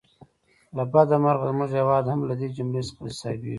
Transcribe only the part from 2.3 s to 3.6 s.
دې جملې څخه حسابېږي.